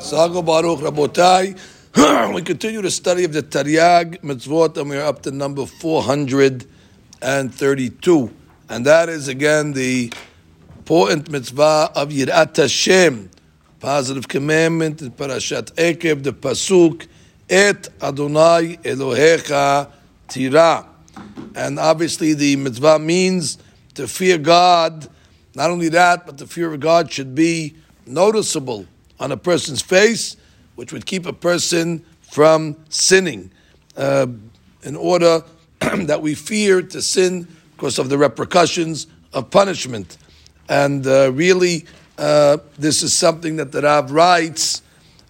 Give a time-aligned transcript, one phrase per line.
[0.00, 1.58] Sago Baruch Rabotai.
[2.34, 8.30] we continue the study of the Taryag mitzvot, and we're up to number 432.
[8.68, 10.12] And that is again the
[10.76, 13.28] important mitzvah of Yirat Hashem,
[13.80, 17.08] positive commandment in Parashat Ekev, the Pasuk,
[17.50, 19.90] Et Adonai Elohecha
[20.28, 20.86] Tira.
[21.56, 23.58] And obviously the mitzvah means
[23.94, 25.08] to fear God.
[25.56, 27.74] Not only that, but the fear of God should be
[28.06, 28.86] noticeable
[29.20, 30.36] on a person's face,
[30.76, 33.50] which would keep a person from sinning,
[33.96, 34.26] uh,
[34.82, 35.42] in order
[35.80, 40.18] that we fear to sin because of the repercussions of punishment.
[40.68, 41.86] And uh, really,
[42.18, 44.82] uh, this is something that the Rav writes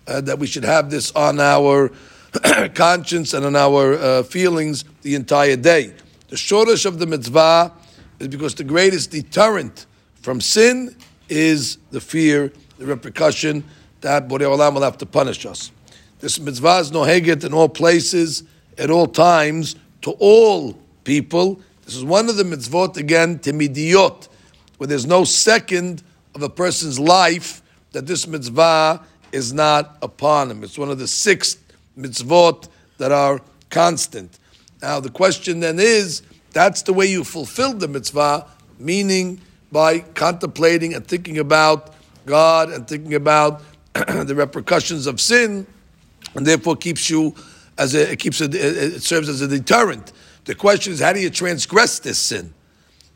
[0.07, 1.91] uh, that we should have this on our
[2.75, 5.93] conscience and on our uh, feelings the entire day.
[6.29, 7.73] The shortest of the mitzvah
[8.19, 9.87] is because the greatest deterrent
[10.23, 10.97] from sin
[11.29, 13.65] is the fear, the repercussion
[14.01, 15.70] that Borei Olam will have to punish us.
[16.20, 18.42] This mitzvah is noheget in all places,
[18.77, 21.61] at all times, to all people.
[21.84, 24.28] This is one of the mitzvot, again, timidiyot,
[24.78, 26.03] where there's no second
[26.34, 30.62] of a person's life that this mitzvah is not upon him.
[30.64, 31.56] It's one of the six
[31.98, 34.39] mitzvot that are constant.
[34.83, 38.47] Now, the question then is that's the way you fulfill the mitzvah,
[38.78, 41.95] meaning by contemplating and thinking about
[42.27, 43.62] God and thinking about
[44.25, 45.67] the repercussions of sin,
[46.35, 47.35] and therefore keeps you
[47.77, 50.13] as a, it keeps a, it serves as a deterrent.
[50.45, 52.55] The question is, how do you transgress this sin?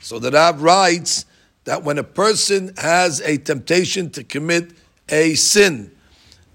[0.00, 1.24] So the Rav writes
[1.64, 4.72] that when a person has a temptation to commit
[5.08, 5.90] a sin,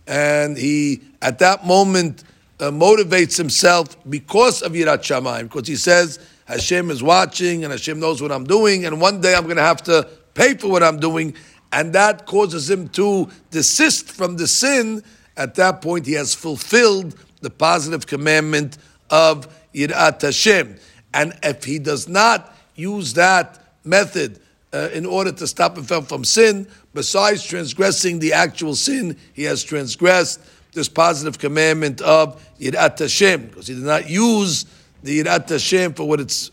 [0.05, 2.23] and he at that moment
[2.59, 8.00] uh, motivates himself because of Yirat Shamayim, because he says Hashem is watching and Hashem
[8.00, 10.83] knows what I'm doing, and one day I'm going to have to pay for what
[10.83, 11.33] I'm doing,
[11.71, 15.03] and that causes him to desist from the sin,
[15.35, 18.77] at that point he has fulfilled the positive commandment
[19.09, 20.77] of Yirat Hashem.
[21.13, 24.39] And if he does not use that method
[24.73, 29.63] uh, in order to stop himself from sin, besides transgressing the actual sin, he has
[29.63, 30.42] transgressed
[30.73, 34.65] this positive commandment of Yirat Hashem, because he did not use
[35.03, 36.52] the Yirat Hashem for what it's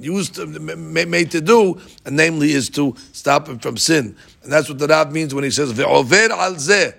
[0.00, 4.16] used to, made to do, and namely is to stop him from sin.
[4.42, 6.94] And that's what the Rav means when he says, Ve'over al zeh,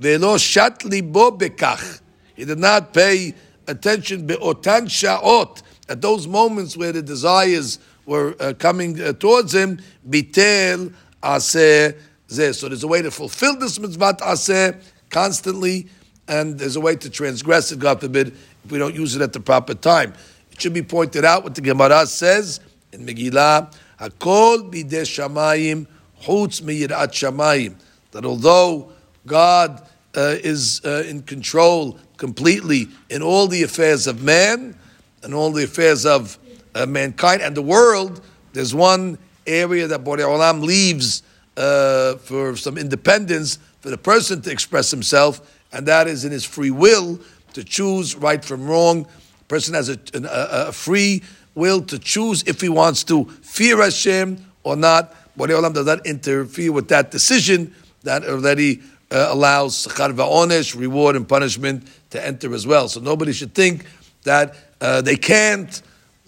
[0.00, 2.00] ve'lo shat libo bekach.
[2.34, 3.34] He did not pay
[3.66, 9.78] attention be'otan sha'ot, at those moments where the desires were uh, coming uh, towards him,
[10.08, 11.96] bitel aseh
[12.28, 12.54] zeh.
[12.54, 15.88] So there's a way to fulfill this mitzvah aseh constantly,
[16.28, 18.28] and there's a way to transgress it, God forbid,
[18.64, 20.14] if we don't use it at the proper time.
[20.60, 22.60] Should be pointed out what the Gemara says
[22.92, 25.86] in Megillah, Hakol bidei shamayim
[26.22, 27.76] chutz miyirat shamayim.
[28.10, 28.92] That although
[29.26, 29.80] God
[30.14, 34.76] uh, is uh, in control completely in all the affairs of man
[35.22, 36.38] and all the affairs of
[36.74, 38.20] uh, mankind and the world,
[38.52, 39.16] there's one
[39.46, 41.22] area that Borei Olam leaves
[41.56, 46.44] uh, for some independence for the person to express himself, and that is in his
[46.44, 47.18] free will
[47.54, 49.06] to choose right from wrong.
[49.50, 51.24] Person has a, a, a free
[51.56, 55.12] will to choose if he wants to fear Hashem or not.
[55.36, 57.74] Borei Olam does not interfere with that decision
[58.04, 58.80] that already
[59.10, 62.86] uh, allows sachar va'onesh, reward and punishment, to enter as well.
[62.86, 63.86] So nobody should think
[64.22, 65.82] that uh, they can't,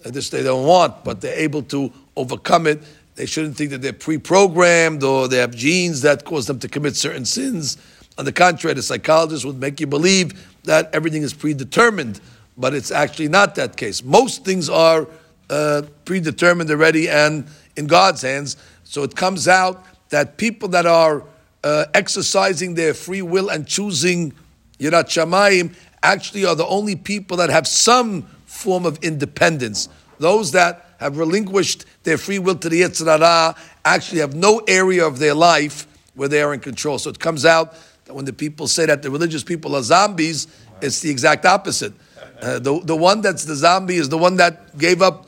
[0.05, 2.83] uh, this they don't want, but they're able to overcome it.
[3.15, 6.97] They shouldn't think that they're pre-programmed or they have genes that cause them to commit
[6.97, 7.77] certain sins.
[8.17, 10.33] On the contrary, the psychologist would make you believe
[10.65, 12.19] that everything is predetermined,
[12.57, 14.03] but it's actually not that case.
[14.03, 15.07] Most things are
[15.49, 18.57] uh, predetermined already and in God's hands.
[18.83, 21.23] So it comes out that people that are
[21.63, 24.33] uh, exercising their free will and choosing
[24.79, 29.89] Yirat Shamayim actually are the only people that have some form of independence.
[30.19, 35.05] Those that have relinquished their free will to the Yetzer Hara actually have no area
[35.05, 36.99] of their life where they are in control.
[36.99, 37.75] So it comes out
[38.05, 40.47] that when the people say that the religious people are zombies,
[40.81, 41.93] it's the exact opposite.
[42.41, 45.27] Uh, the, the one that's the zombie is the one that gave up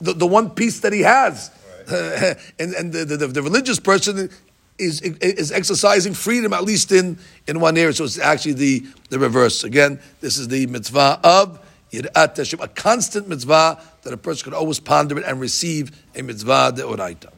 [0.00, 1.50] the, the one piece that he has.
[2.58, 4.28] And and the, the, the, religious person
[4.78, 7.92] is, is exercising freedom, at least in, in one area.
[7.92, 9.64] So it's actually the, the reverse.
[9.64, 11.60] Again, this is the mitzvah of
[11.92, 16.22] Yirat Hashem, a constant mitzvah that a person could always ponder it and receive a
[16.22, 17.30] mitzvah de oraita.